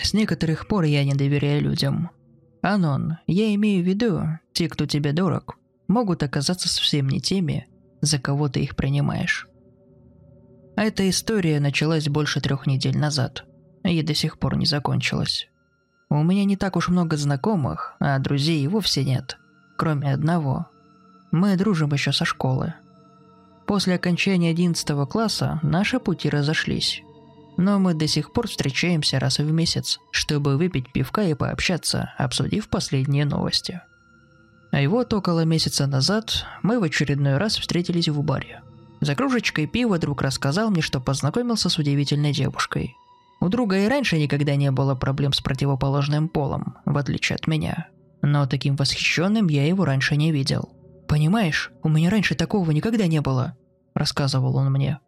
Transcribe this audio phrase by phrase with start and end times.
[0.00, 2.10] С некоторых пор я не доверяю людям.
[2.62, 7.66] Анон, я имею в виду, те, кто тебе дорог, могут оказаться совсем не теми,
[8.00, 9.48] за кого ты их принимаешь.
[10.76, 13.44] А эта история началась больше трех недель назад
[13.84, 15.48] и до сих пор не закончилась.
[16.10, 19.38] У меня не так уж много знакомых, а друзей и вовсе нет,
[19.76, 20.68] кроме одного.
[21.32, 22.74] Мы дружим еще со школы.
[23.66, 27.02] После окончания 11 класса наши пути разошлись.
[27.58, 32.68] Но мы до сих пор встречаемся раз в месяц, чтобы выпить пивка и пообщаться, обсудив
[32.68, 33.82] последние новости.
[34.70, 38.62] А вот около месяца назад мы в очередной раз встретились в баре.
[39.00, 42.94] За кружечкой пива друг рассказал мне, что познакомился с удивительной девушкой.
[43.40, 47.88] У друга и раньше никогда не было проблем с противоположным полом, в отличие от меня.
[48.22, 50.70] Но таким восхищенным я его раньше не видел.
[51.08, 53.56] «Понимаешь, у меня раньше такого никогда не было»,–
[53.94, 55.00] рассказывал он мне.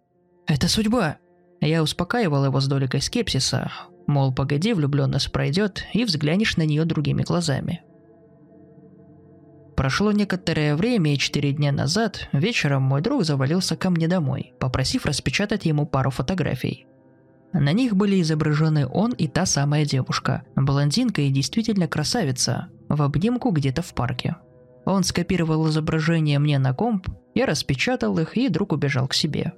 [0.48, 1.18] «Это судьба!»
[1.60, 3.70] Я успокаивал его с доликой скепсиса,
[4.06, 7.82] мол, погоди, влюбленность пройдет, и взглянешь на нее другими глазами.
[9.76, 15.06] Прошло некоторое время, и четыре дня назад вечером мой друг завалился ко мне домой, попросив
[15.06, 16.86] распечатать ему пару фотографий.
[17.52, 23.50] На них были изображены он и та самая девушка, блондинка и действительно красавица, в обнимку
[23.50, 24.36] где-то в парке.
[24.84, 29.54] Он скопировал изображение мне на комп, я распечатал их, и друг убежал к себе.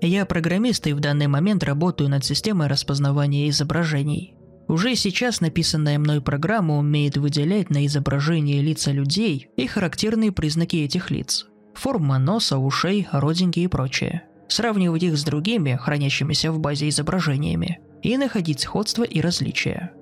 [0.00, 4.34] Я программист и в данный момент работаю над системой распознавания изображений.
[4.68, 11.10] Уже сейчас написанная мной программа умеет выделять на изображении лица людей и характерные признаки этих
[11.10, 11.46] лиц.
[11.74, 14.24] Форма носа, ушей, родинки и прочее.
[14.48, 19.92] Сравнивать их с другими, хранящимися в базе изображениями, и находить сходство и различия.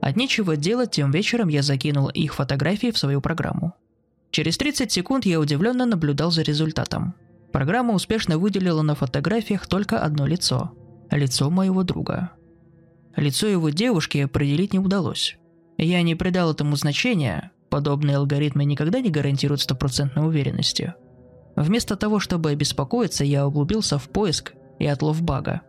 [0.00, 3.74] От нечего делать, тем вечером я закинул их фотографии в свою программу.
[4.30, 7.14] Через 30 секунд я удивленно наблюдал за результатом.
[7.52, 10.72] Программа успешно выделила на фотографиях только одно лицо.
[11.10, 12.32] Лицо моего друга.
[13.14, 15.36] Лицо его девушки определить не удалось.
[15.76, 20.94] Я не придал этому значения, подобные алгоритмы никогда не гарантируют стопроцентной уверенности.
[21.54, 25.60] Вместо того, чтобы обеспокоиться, я углубился в поиск и отлов бага.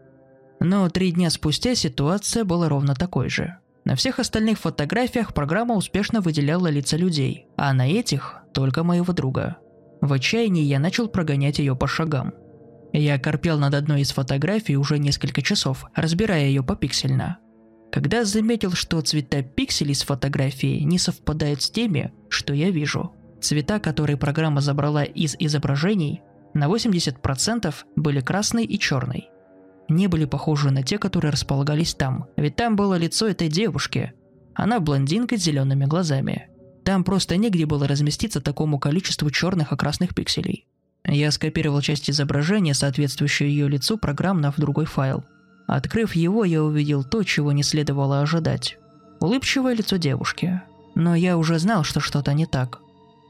[0.62, 3.58] Но три дня спустя ситуация была ровно такой же.
[3.84, 9.58] На всех остальных фотографиях программа успешно выделяла лица людей, а на этих– только моего друга.
[10.04, 12.34] В отчаянии я начал прогонять ее по шагам.
[12.92, 17.38] Я корпел над одной из фотографий уже несколько часов, разбирая ее попиксельно.
[17.90, 23.14] Когда заметил, что цвета пикселей с фотографии не совпадают с теми, что я вижу.
[23.40, 26.22] Цвета, которые программа забрала из изображений,
[26.54, 29.30] на 80% были красный и черный.
[29.88, 34.12] Не были похожи на те, которые располагались там, ведь там было лицо этой девушки.
[34.54, 36.50] Она блондинка с зелеными глазами.
[36.84, 40.68] Там просто негде было разместиться такому количеству черных и красных пикселей.
[41.06, 45.24] Я скопировал часть изображения, соответствующую ее лицу, программно в другой файл.
[45.68, 48.78] Открыв его, я увидел то, чего не следовало ожидать.
[49.20, 50.62] Улыбчивое лицо девушки.
[50.96, 52.80] Но я уже знал, что что-то не так.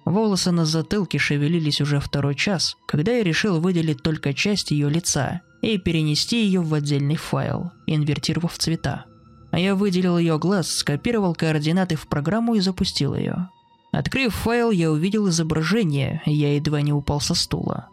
[0.06, 5.42] Волосы на затылке шевелились уже второй час, когда я решил выделить только часть ее лица
[5.62, 9.06] и перенести ее в отдельный файл, инвертировав цвета.
[9.54, 13.50] А я выделил ее глаз, скопировал координаты в программу и запустил ее.
[13.92, 17.90] Открыв файл, я увидел изображение, я едва не упал со стула.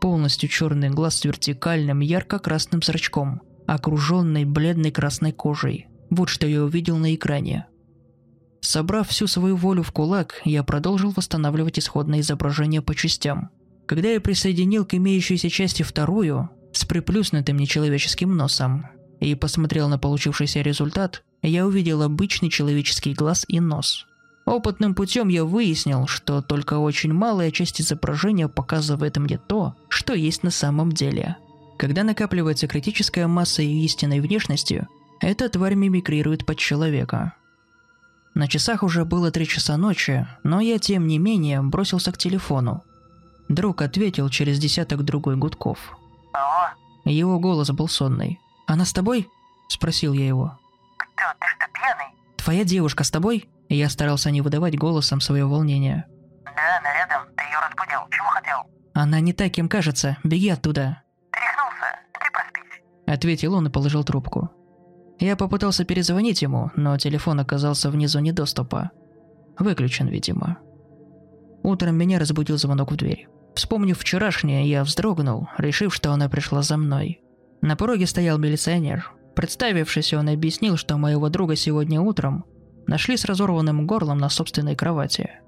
[0.00, 5.86] Полностью черный глаз с вертикальным ярко-красным зрачком, окруженный бледной красной кожей.
[6.10, 7.68] Вот что я увидел на экране.
[8.60, 13.50] Собрав всю свою волю в кулак, я продолжил восстанавливать исходное изображение по частям.
[13.86, 18.86] Когда я присоединил к имеющейся части вторую, с приплюснутым нечеловеческим носом,
[19.24, 24.06] и посмотрел на получившийся результат, я увидел обычный человеческий глаз и нос–
[24.44, 30.42] Опытным путем я выяснил, что только очень малая часть изображения показывает мне то, что есть
[30.42, 31.36] на самом деле.
[31.78, 34.86] Когда накапливается критическая масса ее истинной внешности,
[35.20, 37.34] эта тварь мимикрирует под человека.
[38.34, 42.82] На часах уже было три часа ночи, но я тем не менее бросился к телефону.
[43.48, 45.96] Друг ответил через десяток другой гудков.
[47.04, 48.40] Его голос был сонный.
[48.66, 49.28] «Она с тобой?»–
[49.68, 50.58] спросил я его.
[51.14, 51.24] Кто?
[51.40, 52.14] Ты что, пьяный?
[52.36, 56.04] «Твоя девушка с тобой?» Я старался не выдавать голосом свое волнение.
[56.44, 57.26] Да, она рядом.
[57.34, 58.00] Ты ее разбудил.
[58.10, 58.66] Чего хотел?
[58.92, 60.18] «Она не та, кем кажется.
[60.22, 61.02] Беги оттуда!»
[61.32, 61.98] Ты рехнулся?
[62.12, 62.82] Ты проспись.
[63.06, 64.50] Ответил он и положил трубку.
[65.18, 68.90] Я попытался перезвонить ему, но телефон оказался вне зоне доступа.
[69.58, 70.58] Выключен, видимо.
[71.62, 73.28] Утром меня разбудил звонок в дверь.
[73.54, 77.22] Вспомнив вчерашнее, я вздрогнул, решив, что она пришла за мной.
[77.64, 79.10] На пороге стоял милиционер.
[79.34, 82.44] Представившись, он объяснил, что моего друга сегодня утром
[82.86, 85.40] нашли с разорванным горлом на собственной кровати.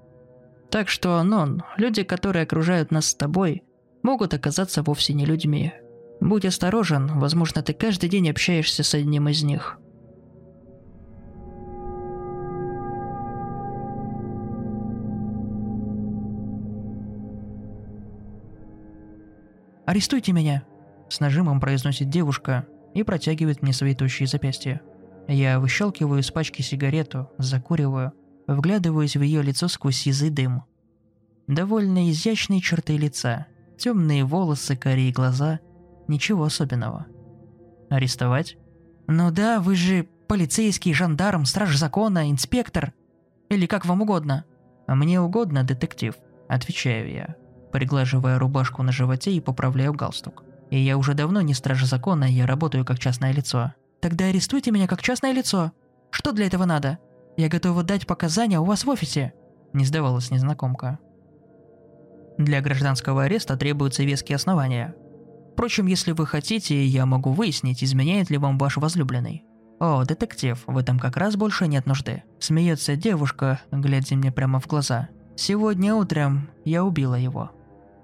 [0.71, 3.61] Так что Анон, люди, которые окружают нас с тобой,
[4.01, 5.73] могут оказаться вовсе не людьми.
[6.19, 9.77] Будь осторожен, возможно, ты каждый день общаешься с одним из них.
[19.85, 20.63] Арестуйте меня!»
[21.09, 24.81] С нажимом произносит девушка и протягивает мне свои тощие запястья.
[25.27, 28.13] Я выщелкиваю из пачки сигарету, закуриваю,
[28.47, 30.63] вглядываюсь в ее лицо сквозь сизый дым.
[31.47, 35.59] Довольно изящные черты лица, темные волосы, карие глаза.
[36.07, 37.05] Ничего особенного.
[37.89, 38.57] Арестовать?
[39.07, 42.93] Ну да, вы же полицейский, жандарм, страж закона, инспектор.
[43.49, 44.45] Или как вам угодно.
[44.87, 46.15] А мне угодно, детектив,
[46.49, 47.35] отвечаю я,
[47.71, 50.43] приглаживая рубашку на животе и поправляю галстук.
[50.69, 53.73] И я уже давно не страж закона, я работаю как частное лицо.
[54.01, 55.71] Тогда арестуйте меня как частное лицо.
[56.11, 56.99] Что для этого надо?
[57.37, 59.33] Я готова дать показания у вас в офисе.
[59.73, 60.99] Не сдавалась незнакомка.
[62.37, 64.95] Для гражданского ареста требуются веские основания.
[65.53, 69.43] Впрочем, если вы хотите, я могу выяснить, изменяет ли вам ваш возлюбленный.
[69.79, 74.65] «О, детектив, в этом как раз больше нет нужды»,– смеется девушка, глядя мне прямо в
[74.65, 75.09] глаза.
[75.35, 77.51] «Сегодня утром я убила его».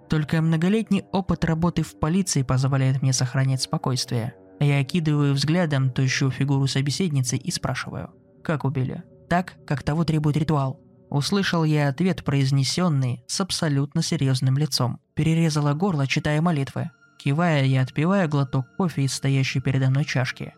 [0.10, 4.36] Только многолетний опыт работы в полиции позволяет мне сохранять спокойствие.
[4.60, 8.12] Я окидываю взглядом тощую фигуру собеседницы и спрашиваю,
[8.44, 9.04] как убили?
[9.30, 10.80] Так, как того требует ритуал.
[11.10, 15.00] Услышал я ответ, произнесенный с абсолютно серьезным лицом.
[15.14, 16.92] Перерезала горло, читая молитвы.
[17.18, 20.54] Кивая, я отпиваю глоток кофе из стоящей передо мной чашки.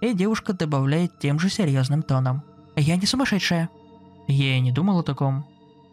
[0.00, 2.42] И девушка добавляет тем же серьезным тоном.
[2.76, 3.68] «Я не сумасшедшая».
[4.28, 5.46] Я и не думал о таком.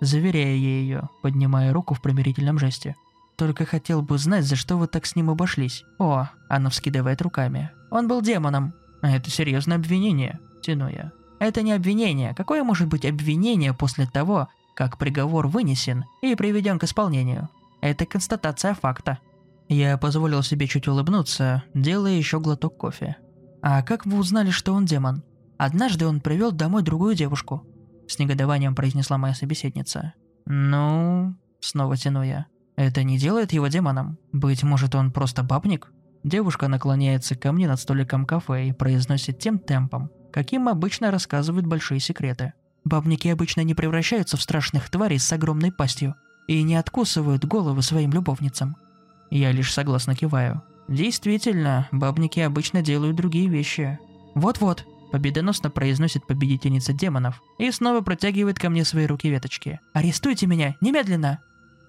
[0.03, 2.97] Заверяю я ее, поднимая руку в примирительном жесте.
[3.37, 5.85] Только хотел бы знать, за что вы так с ним обошлись.
[5.97, 7.71] О, она вскидывает руками.
[7.89, 8.73] Он был демоном.
[9.01, 11.13] Это серьезное обвинение, тяну я.
[11.39, 12.35] Это не обвинение.
[12.35, 17.47] Какое может быть обвинение после того, как приговор вынесен и приведен к исполнению?
[17.79, 19.19] Это констатация факта.
[19.69, 23.15] Я позволил себе чуть улыбнуться, делая еще глоток кофе.
[23.61, 25.23] А как вы узнали, что он демон?
[25.57, 27.65] Однажды он привел домой другую девушку.
[28.07, 30.13] С негодованием произнесла моя собеседница.
[30.45, 32.47] Ну, снова тяну я.
[32.75, 34.17] Это не делает его демоном.
[34.31, 35.91] Быть может, он просто бабник?
[36.23, 41.99] Девушка наклоняется ко мне над столиком кафе и произносит тем темпом, каким обычно рассказывают большие
[41.99, 42.53] секреты.
[42.85, 46.15] Бабники обычно не превращаются в страшных тварей с огромной пастью
[46.47, 48.75] и не откусывают головы своим любовницам.
[49.29, 50.61] Я лишь согласно киваю.
[50.87, 53.99] Действительно, бабники обычно делают другие вещи.
[54.35, 59.79] Вот-вот, победоносно произносит победительница демонов и снова протягивает ко мне свои руки веточки.
[59.93, 60.75] «Арестуйте меня!
[60.81, 61.39] Немедленно!»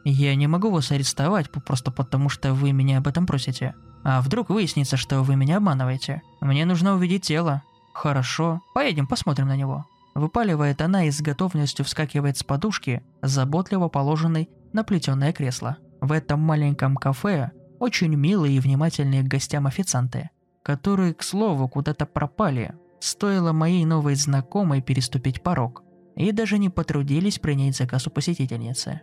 [0.04, 3.74] Я не могу вас арестовать просто потому, что вы меня об этом просите.
[4.02, 6.20] А вдруг выяснится, что вы меня обманываете?
[6.42, 7.62] Мне нужно увидеть тело.
[7.94, 9.86] Хорошо, поедем посмотрим на него.
[10.14, 15.78] Выпаливает она и с готовностью вскакивает с подушки, заботливо положенной на плетеное кресло.
[16.02, 20.28] В этом маленьком кафе очень милые и внимательные к гостям официанты,
[20.62, 22.74] которые, к слову, куда-то пропали.
[23.04, 25.82] Стоило моей новой знакомой переступить порог,
[26.16, 29.02] и даже не потрудились принять заказ у посетительницы.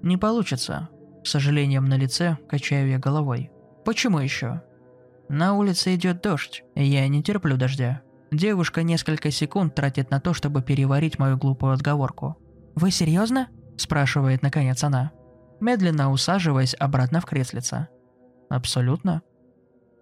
[0.00, 0.88] Не получится.
[1.22, 3.50] С сожалением на лице качаю я головой.
[3.84, 4.62] Почему еще?
[5.28, 8.00] На улице идет дождь, и я не терплю дождя.
[8.32, 12.36] Девушка несколько секунд тратит на то, чтобы переварить мою глупую отговорку.
[12.74, 15.12] «Вы серьезно?»– спрашивает наконец она,
[15.60, 17.88] медленно усаживаясь обратно в креслице.
[18.48, 19.20] «Абсолютно.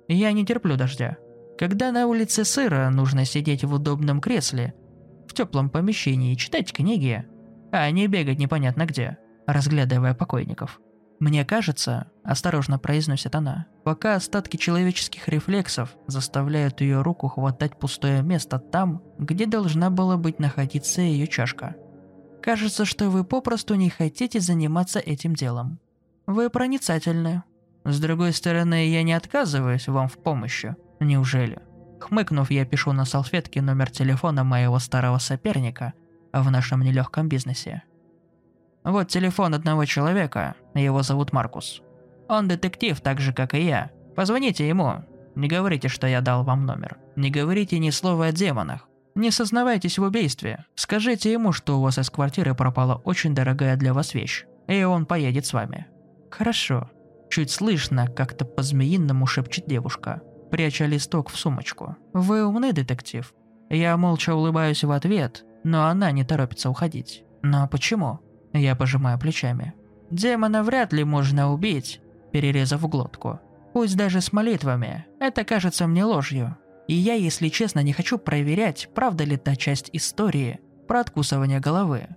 [0.06, 1.17] Я не терплю дождя.
[1.58, 4.74] Когда на улице сыро, нужно сидеть в удобном кресле,
[5.29, 7.24] в теплом помещении и читать книги,
[7.70, 10.81] а не бегать непонятно где разглядывая покойников.
[11.20, 18.58] «Мне кажется»,– осторожно произносит она, пока остатки человеческих рефлексов заставляют ее руку хватать пустое место
[18.58, 21.77] там, где должна была быть находиться ее чашка.
[22.43, 25.79] «Кажется, что вы попросту не хотите заниматься этим делом.
[26.27, 27.44] Вы проницательны.
[27.84, 30.74] С другой стороны, я не отказываюсь вам в помощи.
[31.05, 31.59] Неужели?»
[32.01, 35.93] Хмыкнув, я пишу на салфетке номер телефона моего старого соперника
[36.32, 37.82] в нашем нелегком бизнесе–
[38.85, 41.82] вот телефон одного человека, его зовут Маркус.
[42.29, 43.91] Он детектив так же, как и я.
[44.17, 45.05] Позвоните ему.
[45.37, 46.99] Не говорите, что я дал вам номер.
[47.15, 48.89] Не говорите ни слова о демонах.
[49.15, 50.65] Не сознавайтесь в убийстве.
[50.75, 55.06] Скажите ему, что у вас из квартиры пропала очень дорогая для вас вещь, и он
[55.06, 55.87] поедет с вами.
[56.31, 56.91] Хорошо.
[57.31, 61.97] Чуть слышно, как-то по-змеиному шепчет девушка, пряча листок в сумочку.
[62.13, 63.32] Вы умный детектив.
[63.71, 67.25] Я молча улыбаюсь в ответ, но она не торопится уходить.
[67.43, 68.21] Но почему?
[68.53, 69.73] Я пожимаю плечами.
[70.11, 73.41] Демона вряд ли можно убить, перерезав глотку.
[73.73, 75.06] Пусть даже с молитвами.
[75.19, 76.55] Это кажется мне ложью.
[76.87, 82.09] И я, если честно, не хочу проверять, правда ли та часть истории про откусывание головы.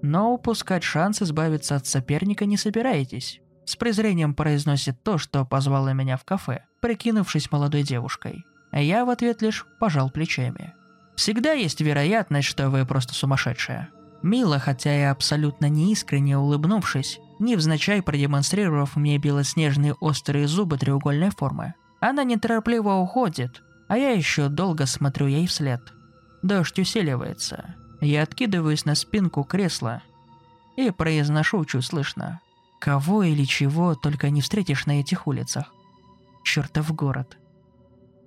[0.00, 3.40] Но упускать шанс избавиться от соперника не собираетесь.
[3.64, 8.46] С презрением произносит то, что позвало меня в кафе, прикинувшись молодой девушкой.
[8.70, 10.74] А я в ответ лишь пожал плечами.
[11.16, 13.90] Всегда есть вероятность, что вы просто сумасшедшая.
[14.22, 21.74] Мила, хотя и абсолютно неискренне улыбнувшись, невзначай продемонстрировав мне белоснежные острые зубы треугольной формы.
[22.00, 25.80] Она неторопливо уходит, а я еще долго смотрю ей вслед.
[26.42, 27.74] Дождь усиливается.
[28.00, 30.02] Я откидываюсь на спинку кресла
[30.76, 32.40] и произношу чуть слышно.
[32.78, 35.74] Кого или чего только не встретишь на этих улицах.
[36.44, 37.38] Чертов город.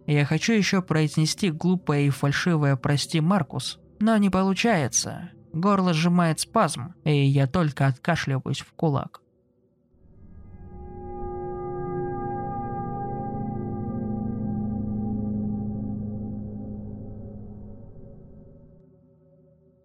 [0.05, 5.31] Я хочу еще произнести глупое и фальшивое «прости, Маркус», но не получается.
[5.53, 9.21] Горло сжимает спазм, и я только откашливаюсь в кулак.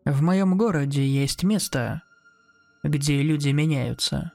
[0.05, 2.03] В моем городе есть место,
[2.83, 4.33] где люди меняются.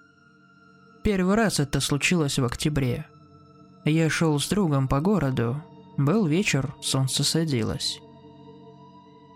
[1.03, 3.07] Первый раз это случилось в октябре.
[3.85, 5.61] Я шел с другом по городу.
[5.97, 7.99] Был вечер, солнце садилось.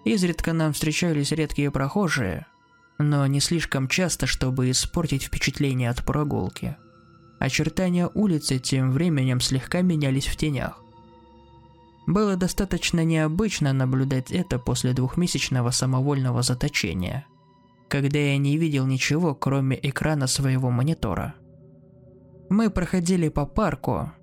[0.06, 2.46] Изредка нам встречались редкие прохожие,
[2.98, 6.78] но не слишком часто, чтобы испортить впечатление от прогулки.
[7.40, 10.82] Очертания улицы тем временем слегка менялись в тенях.
[12.08, 17.28] Было достаточно необычно наблюдать это после двухмесячного самовольного заточения,
[17.90, 21.36] когда я не видел ничего, кроме экрана своего монитора.
[22.50, 24.14] Мы проходили по парку,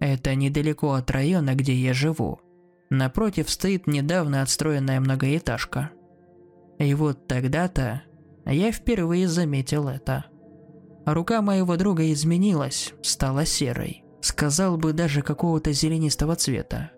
[0.00, 2.40] это недалеко от района, где я живу.
[2.88, 5.90] Напротив стоит недавно отстроенная многоэтажка.
[6.78, 8.02] И вот тогда-то
[8.46, 10.24] я впервые заметил это.
[11.04, 14.02] Рука моего друга изменилась, стала серой.
[14.22, 16.90] Сказал бы даже какого-то зеленистого цвета.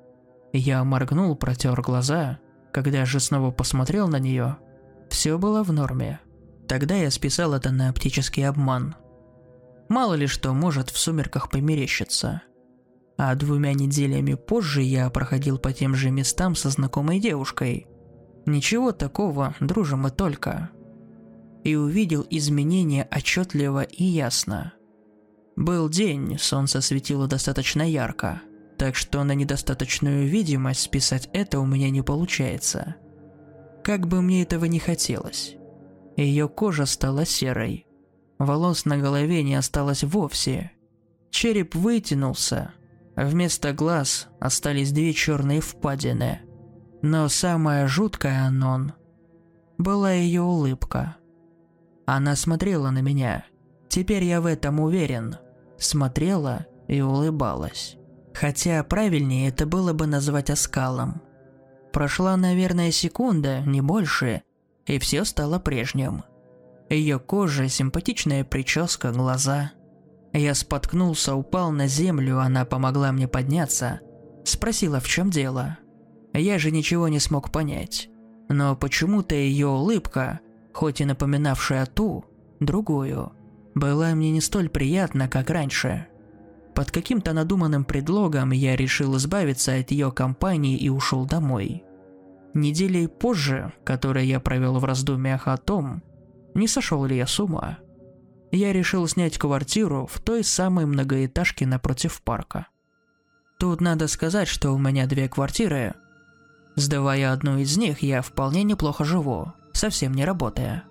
[0.52, 2.38] Я моргнул, протер глаза.
[2.72, 4.58] Когда же снова посмотрел на нее,
[5.10, 6.20] все было в норме.
[6.68, 8.94] Тогда я списал это на оптический обман.
[9.88, 12.42] Мало ли что может в сумерках померещиться–
[13.24, 17.86] а двумя неделями позже я проходил по тем же местам со знакомой девушкой.
[18.46, 20.70] Ничего такого, дружим и только.
[21.62, 24.72] И увидел изменения отчетливо и ясно.
[25.54, 28.42] Был день, солнце светило достаточно ярко,
[28.76, 32.96] так что на недостаточную видимость списать это у меня не получается.
[33.84, 35.54] Как бы мне этого не хотелось.
[36.16, 37.86] Ее кожа стала серой.
[38.40, 40.72] Волос на голове не осталось вовсе.
[41.30, 42.74] Череп вытянулся,
[43.16, 46.40] Вместо глаз остались две черные впадины.
[47.02, 48.92] Но самое жуткое, Анон,
[49.76, 51.16] была ее улыбка.
[52.06, 53.44] Она смотрела на меня.
[53.88, 55.36] Теперь я в этом уверен.
[55.78, 57.96] Смотрела и улыбалась.
[58.34, 61.20] Хотя правильнее это было бы назвать оскалом.
[61.92, 64.42] Прошла, наверное, секунда, не больше,
[64.86, 66.24] и все стало прежним.
[66.88, 69.72] Ее кожа, симпатичная прическа, глаза–
[70.38, 74.00] я споткнулся, упал на землю, она помогла мне подняться.
[74.44, 75.78] Спросила, в чем дело.
[76.32, 78.08] Я же ничего не смог понять.
[78.48, 80.40] Но почему-то ее улыбка,
[80.72, 82.24] хоть и напоминавшая ту,
[82.60, 83.32] другую,
[83.74, 86.06] была мне не столь приятна, как раньше.
[86.74, 91.84] Под каким-то надуманным предлогом я решил избавиться от ее компании и ушел домой.
[92.54, 96.02] Недели позже, которые я провел в раздумьях о том,
[96.54, 97.78] не сошел ли я с ума,
[98.52, 102.68] я решил снять квартиру в той самой многоэтажке напротив парка.
[103.58, 105.94] Тут надо сказать, что у меня две квартиры.
[106.76, 110.84] Сдавая одну из них, я вполне неплохо живу, совсем не работая.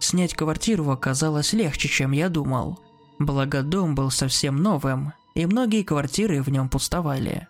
[0.00, 2.78] Снять квартиру оказалось легче, чем я думал.
[3.18, 7.48] Благо дом был совсем новым, и многие квартиры в нем пустовали.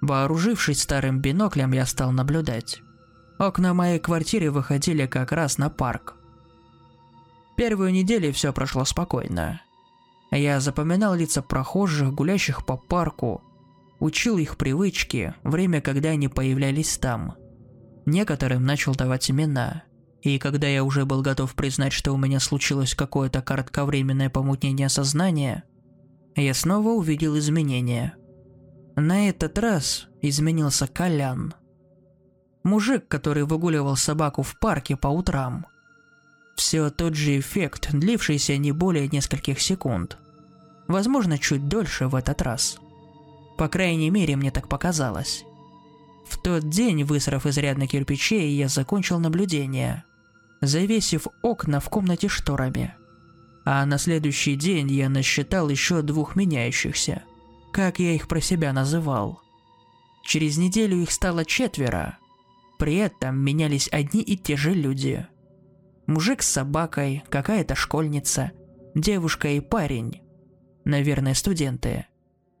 [0.00, 2.80] Вооружившись старым биноклем, я стал наблюдать.
[3.38, 6.14] Окна моей квартиры выходили как раз на парк.
[7.58, 9.60] Первую неделю все прошло спокойно.
[10.30, 13.42] Я запоминал лица прохожих, гулящих по парку,
[13.98, 17.34] учил их привычки, время, когда они появлялись там.
[18.06, 19.82] Некоторым начал давать имена.
[20.22, 25.64] И когда я уже был готов признать, что у меня случилось какое-то кратковременное помутнение сознания,
[26.36, 28.14] я снова увидел изменения.
[28.94, 31.54] На этот раз изменился Колян.
[32.62, 35.66] Мужик, который выгуливал собаку в парке по утрам–
[36.58, 40.18] все тот же эффект, длившийся не более нескольких секунд.
[40.88, 42.78] Возможно, чуть дольше в этот раз.
[43.56, 45.44] По крайней мере, мне так показалось.
[46.26, 50.04] В тот день, высрав изрядно кирпичей, я закончил наблюдение,
[50.60, 52.94] завесив окна в комнате шторами.
[53.64, 57.22] А на следующий день я насчитал еще двух меняющихся,
[57.72, 59.40] как я их про себя называл.
[60.24, 62.18] Через неделю их стало четверо.
[62.78, 65.24] При этом менялись одни и те же люди–
[66.08, 68.52] Мужик с собакой, какая-то школьница,
[68.94, 70.22] девушка и парень.
[70.86, 72.06] Наверное, студенты.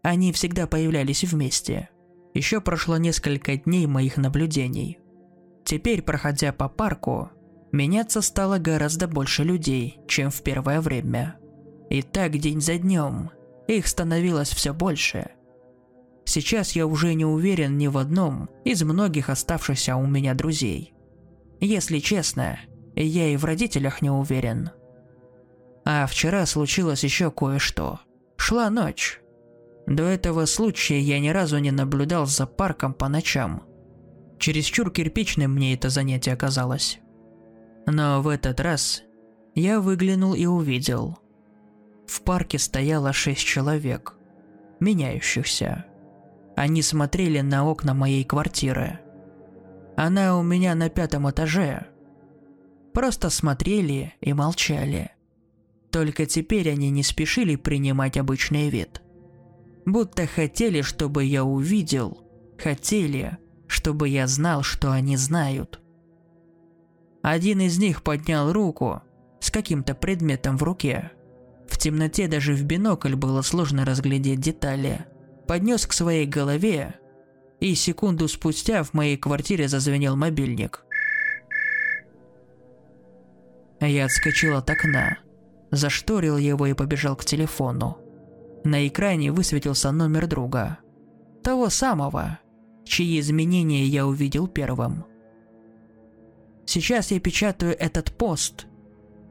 [0.02, 1.88] Они всегда появлялись вместе.
[2.34, 4.98] Еще прошло несколько дней моих наблюдений.
[5.64, 7.30] Теперь, проходя по парку,
[7.72, 11.36] меняться стало гораздо больше людей, чем в первое время.
[11.88, 13.30] И так день за днем.
[13.66, 15.30] Их становилось все больше.
[16.26, 20.92] Сейчас я уже не уверен ни в одном из многих оставшихся у меня друзей.
[21.60, 22.58] Если честно,
[23.04, 24.70] я и в родителях не уверен.
[25.84, 28.00] А вчера случилось еще кое-что.
[28.36, 29.20] Шла ночь.
[29.86, 33.62] До этого случая я ни разу не наблюдал за парком по ночам.
[34.38, 36.98] Чересчур кирпичным мне это занятие оказалось.
[37.86, 39.02] Но в этот раз
[39.54, 41.18] я выглянул и увидел.
[42.06, 44.14] В парке стояло шесть человек,
[44.78, 45.86] меняющихся.
[46.54, 49.00] Они смотрели на окна моей квартиры.
[49.96, 51.86] Она у меня на пятом этаже.
[52.98, 55.12] Просто смотрели и молчали.
[55.92, 59.02] Только теперь они не спешили принимать обычный вид.
[59.86, 62.18] Будто хотели, чтобы я увидел,
[62.58, 63.38] хотели,
[63.68, 65.80] чтобы я знал, что они знают.
[67.22, 69.00] Один из них поднял руку
[69.38, 71.12] с каким-то предметом в руке.
[71.68, 75.06] В темноте даже в бинокль было сложно разглядеть детали–
[75.46, 76.96] поднес к своей голове,
[77.60, 80.84] и секунду спустя в моей квартире зазвенел мобильник.
[83.80, 85.18] Я отскочил от окна,
[85.70, 87.98] зашторил его и побежал к телефону.
[88.64, 90.78] На экране высветился номер друга.
[91.42, 92.40] Того самого,
[92.84, 95.04] чьи изменения я увидел первым.
[96.66, 98.66] Сейчас я печатаю этот пост,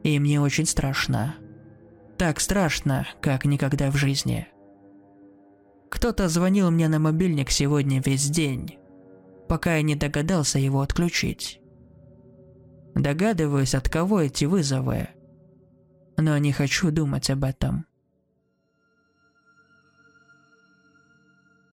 [0.02, 1.36] и мне очень страшно.
[2.16, 4.48] Так страшно, как никогда в жизни.
[5.90, 8.78] Кто-то звонил мне на мобильник сегодня весь день,
[9.48, 11.60] пока я не догадался его отключить.
[12.94, 15.08] Догадываюсь, от кого эти вызовы,
[16.16, 17.87] но не хочу думать об этом.